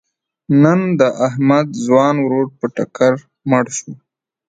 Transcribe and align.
نن 0.61 0.79
د 0.99 1.01
احمد 1.27 1.67
ځوان 1.85 2.15
ورور 2.21 2.47
په 2.59 2.65
ټکر 2.75 3.13
مړ 3.49 3.65
شو. 3.77 3.91